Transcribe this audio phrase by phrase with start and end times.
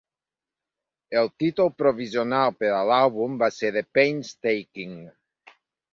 [1.21, 5.01] El títol provisional per a l'àlbum va ser "The Painstaking".